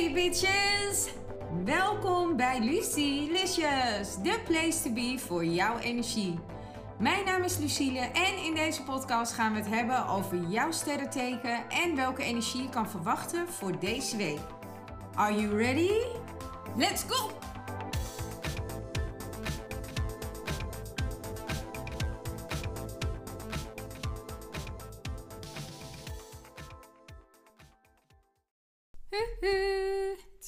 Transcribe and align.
Hey 0.00 0.12
bitches! 0.12 1.08
Welkom 1.64 2.36
bij 2.36 2.60
Lucy 2.60 3.28
Licious, 3.30 4.22
de 4.22 4.40
place 4.44 4.82
to 4.82 4.92
be 4.92 5.14
voor 5.18 5.44
jouw 5.44 5.78
energie. 5.78 6.38
Mijn 6.98 7.24
naam 7.24 7.42
is 7.42 7.58
Lucille 7.58 7.98
en 7.98 8.44
in 8.44 8.54
deze 8.54 8.82
podcast 8.82 9.32
gaan 9.32 9.52
we 9.52 9.58
het 9.58 9.68
hebben 9.68 10.06
over 10.06 10.38
jouw 10.48 10.70
sterrenteken 10.70 11.68
en 11.68 11.96
welke 11.96 12.22
energie 12.22 12.62
je 12.62 12.68
kan 12.68 12.90
verwachten 12.90 13.48
voor 13.48 13.78
deze 13.78 14.16
week. 14.16 14.40
Are 15.14 15.34
you 15.34 15.56
ready? 15.56 15.92
Let's 16.76 17.04
go! 17.08 17.30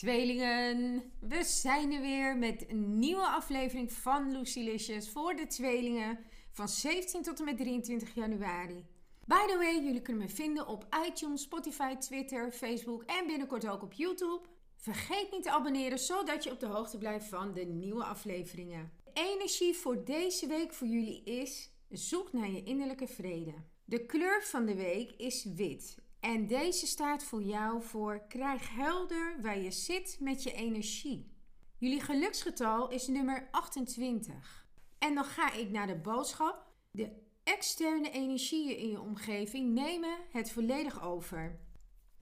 Tweelingen, 0.03 1.03
we 1.21 1.45
zijn 1.45 1.93
er 1.93 2.01
weer 2.01 2.37
met 2.37 2.65
een 2.69 2.99
nieuwe 2.99 3.27
aflevering 3.27 3.93
van 3.93 4.33
Lucilicious 4.33 5.09
voor 5.09 5.35
de 5.35 5.47
tweelingen 5.47 6.19
van 6.51 6.69
17 6.69 7.23
tot 7.23 7.39
en 7.39 7.45
met 7.45 7.57
23 7.57 8.15
januari. 8.15 8.87
By 9.27 9.47
the 9.47 9.57
way, 9.59 9.83
jullie 9.85 10.03
kunnen 10.03 10.23
me 10.23 10.29
vinden 10.29 10.67
op 10.67 10.87
iTunes, 11.07 11.43
Spotify, 11.43 11.95
Twitter, 11.95 12.51
Facebook 12.51 13.03
en 13.03 13.27
binnenkort 13.27 13.69
ook 13.69 13.83
op 13.83 13.93
YouTube. 13.93 14.41
Vergeet 14.77 15.31
niet 15.31 15.43
te 15.43 15.51
abonneren 15.51 15.99
zodat 15.99 16.45
je 16.45 16.51
op 16.51 16.61
de 16.61 16.67
hoogte 16.67 16.99
blijft 16.99 17.27
van 17.27 17.53
de 17.53 17.65
nieuwe 17.65 18.05
afleveringen. 18.05 18.93
De 19.05 19.11
energie 19.13 19.75
voor 19.75 20.05
deze 20.05 20.47
week 20.47 20.73
voor 20.73 20.87
jullie 20.87 21.23
is: 21.25 21.71
zoek 21.89 22.33
naar 22.33 22.51
je 22.51 22.63
innerlijke 22.63 23.07
vrede. 23.07 23.55
De 23.85 24.07
kleur 24.07 24.43
van 24.43 24.67
de 24.67 24.75
week 24.75 25.13
is 25.17 25.45
wit 25.45 25.97
en 26.23 26.47
deze 26.47 26.87
staat 26.87 27.25
voor 27.25 27.43
jou 27.43 27.83
voor 27.83 28.27
krijg 28.29 28.75
helder 28.75 29.37
waar 29.41 29.59
je 29.59 29.71
zit 29.71 30.17
met 30.21 30.43
je 30.43 30.53
energie. 30.53 31.31
Jullie 31.79 32.01
geluksgetal 32.01 32.91
is 32.91 33.07
nummer 33.07 33.49
28. 33.51 34.67
En 34.99 35.15
dan 35.15 35.25
ga 35.25 35.53
ik 35.53 35.71
naar 35.71 35.87
de 35.87 35.97
boodschap. 35.97 36.67
De 36.91 37.11
externe 37.43 38.11
energieën 38.11 38.77
in 38.77 38.89
je 38.89 39.01
omgeving 39.01 39.73
nemen 39.73 40.17
het 40.31 40.51
volledig 40.51 41.03
over. 41.03 41.61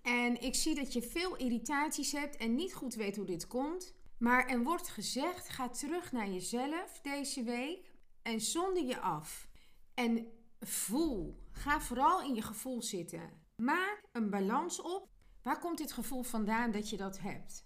En 0.02 0.40
ik 0.40 0.54
zie 0.54 0.74
dat 0.74 0.92
je 0.92 1.02
veel 1.02 1.36
irritaties 1.36 2.12
hebt 2.12 2.36
en 2.36 2.54
niet 2.54 2.74
goed 2.74 2.94
weet 2.94 3.16
hoe 3.16 3.26
dit 3.26 3.46
komt. 3.46 3.94
Maar 4.18 4.46
er 4.46 4.62
wordt 4.62 4.88
gezegd: 4.88 5.48
ga 5.48 5.68
terug 5.68 6.12
naar 6.12 6.30
jezelf 6.30 7.00
deze 7.02 7.42
week 7.42 7.94
en 8.22 8.40
zonder 8.40 8.84
je 8.84 9.00
af. 9.00 9.48
En 9.94 10.32
voel. 10.60 11.38
Ga 11.50 11.80
vooral 11.80 12.22
in 12.22 12.34
je 12.34 12.42
gevoel 12.42 12.82
zitten. 12.82 13.40
Maak 13.60 14.02
een 14.12 14.30
balans 14.30 14.80
op. 14.80 15.08
Waar 15.42 15.58
komt 15.58 15.78
dit 15.78 15.92
gevoel 15.92 16.22
vandaan 16.22 16.70
dat 16.70 16.90
je 16.90 16.96
dat 16.96 17.18
hebt? 17.20 17.64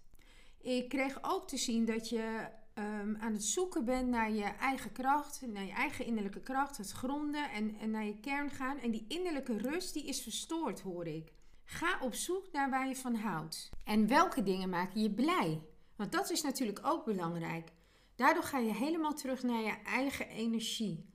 Ik 0.61 0.89
kreeg 0.89 1.19
ook 1.23 1.49
te 1.49 1.57
zien 1.57 1.85
dat 1.85 2.09
je 2.09 2.47
um, 2.75 3.17
aan 3.17 3.33
het 3.33 3.45
zoeken 3.45 3.85
bent 3.85 4.09
naar 4.09 4.33
je 4.33 4.45
eigen 4.45 4.93
kracht, 4.93 5.43
naar 5.47 5.65
je 5.65 5.73
eigen 5.73 6.07
innerlijke 6.07 6.41
kracht, 6.41 6.77
het 6.77 6.91
gronden 6.91 7.51
en, 7.51 7.77
en 7.79 7.91
naar 7.91 8.05
je 8.05 8.21
kern 8.21 8.51
gaan. 8.51 8.79
En 8.79 8.91
die 8.91 9.05
innerlijke 9.09 9.59
rust 9.59 9.95
die 9.95 10.07
is 10.07 10.23
verstoord, 10.23 10.81
hoor 10.81 11.07
ik. 11.07 11.33
Ga 11.65 11.99
op 12.01 12.15
zoek 12.15 12.53
naar 12.53 12.71
waar 12.71 12.89
je 12.89 12.97
van 12.97 13.15
houdt. 13.15 13.71
En 13.85 14.09
welke 14.09 14.43
dingen 14.43 14.69
maken 14.69 15.03
je 15.03 15.11
blij? 15.11 15.63
Want 15.97 16.13
dat 16.13 16.31
is 16.31 16.43
natuurlijk 16.43 16.81
ook 16.83 17.05
belangrijk. 17.05 17.73
Daardoor 18.17 18.43
ga 18.43 18.59
je 18.59 18.73
helemaal 18.73 19.15
terug 19.15 19.43
naar 19.43 19.63
je 19.63 19.77
eigen 19.85 20.29
energie. 20.29 21.09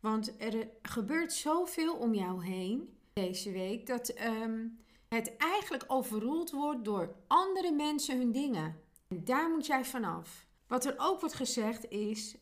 Want 0.00 0.40
er 0.42 0.68
gebeurt 0.82 1.32
zoveel 1.32 1.94
om 1.94 2.14
jou 2.14 2.44
heen 2.44 2.96
deze 3.20 3.52
week 3.52 3.86
dat 3.86 4.08
ehm, 4.08 4.66
het 5.08 5.36
eigenlijk 5.36 5.84
overroeld 5.86 6.50
wordt 6.50 6.84
door 6.84 7.14
andere 7.26 7.72
mensen 7.72 8.18
hun 8.18 8.32
dingen. 8.32 8.80
En 9.08 9.24
daar 9.24 9.50
moet 9.50 9.66
jij 9.66 9.84
vanaf. 9.84 10.46
Wat 10.66 10.84
er 10.84 10.94
ook 10.96 11.20
wordt 11.20 11.34
gezegd 11.34 11.88
is 11.88 12.36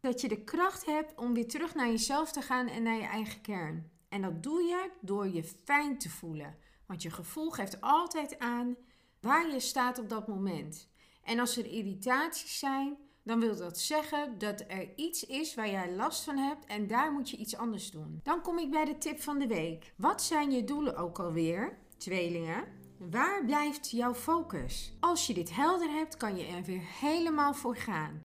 dat 0.00 0.20
je 0.20 0.28
de 0.28 0.44
kracht 0.44 0.86
hebt 0.86 1.18
om 1.18 1.34
weer 1.34 1.48
terug 1.48 1.74
naar 1.74 1.86
jezelf 1.86 2.32
te 2.32 2.42
gaan 2.42 2.68
en 2.68 2.82
naar 2.82 2.96
je 2.96 3.06
eigen 3.06 3.40
kern. 3.40 3.90
En 4.08 4.22
dat 4.22 4.42
doe 4.42 4.62
je 4.62 4.90
door 5.00 5.28
je 5.28 5.44
fijn 5.44 5.98
te 5.98 6.10
voelen. 6.10 6.56
Want 6.86 7.02
je 7.02 7.10
gevoel 7.10 7.50
geeft 7.50 7.80
altijd 7.80 8.38
aan 8.38 8.76
waar 9.20 9.50
je 9.50 9.60
staat 9.60 9.98
op 9.98 10.08
dat 10.08 10.28
moment. 10.28 10.88
En 11.22 11.38
als 11.38 11.56
er 11.56 11.66
irritaties 11.66 12.58
zijn, 12.58 12.96
dan 13.24 13.40
wil 13.40 13.56
dat 13.56 13.78
zeggen 13.78 14.38
dat 14.38 14.64
er 14.68 14.88
iets 14.96 15.24
is 15.24 15.54
waar 15.54 15.70
jij 15.70 15.92
last 15.92 16.24
van 16.24 16.36
hebt 16.36 16.66
en 16.66 16.86
daar 16.86 17.12
moet 17.12 17.30
je 17.30 17.36
iets 17.36 17.56
anders 17.56 17.90
doen. 17.90 18.20
Dan 18.22 18.42
kom 18.42 18.58
ik 18.58 18.70
bij 18.70 18.84
de 18.84 18.98
tip 18.98 19.20
van 19.22 19.38
de 19.38 19.46
week. 19.46 19.92
Wat 19.96 20.22
zijn 20.22 20.50
je 20.50 20.64
doelen 20.64 20.96
ook 20.96 21.18
alweer, 21.18 21.78
tweelingen? 21.96 22.64
Waar 23.10 23.44
blijft 23.44 23.90
jouw 23.90 24.14
focus? 24.14 24.96
Als 25.00 25.26
je 25.26 25.34
dit 25.34 25.54
helder 25.54 25.90
hebt, 25.90 26.16
kan 26.16 26.36
je 26.36 26.46
er 26.46 26.62
weer 26.62 26.82
helemaal 27.00 27.54
voor 27.54 27.76
gaan. 27.76 28.20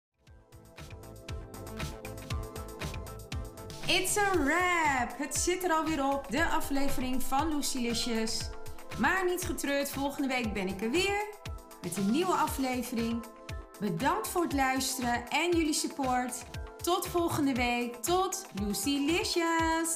It's 3.88 4.18
a 4.18 4.32
wrap! 4.32 5.18
Het 5.18 5.36
zit 5.36 5.64
er 5.64 5.72
alweer 5.72 6.06
op, 6.14 6.32
de 6.32 6.46
aflevering 6.46 7.24
van 7.24 7.56
Lucilicious. 7.56 8.50
Maar 9.00 9.26
niet 9.26 9.44
getreurd, 9.44 9.90
volgende 9.90 10.28
week 10.28 10.54
ben 10.54 10.68
ik 10.68 10.82
er 10.82 10.92
weer 10.92 11.26
met 11.82 11.98
een 11.98 12.12
nieuwe 12.12 12.34
aflevering. 12.34 13.24
Bedankt 13.80 14.28
voor 14.28 14.44
het 14.44 14.54
luisteren 14.54 15.30
en 15.30 15.52
jullie 15.52 15.74
support. 15.74 16.44
Tot 16.82 17.08
volgende 17.08 17.54
week. 17.54 17.96
Tot 17.96 18.46
Lucy 18.62 18.90
Licious! 18.90 19.96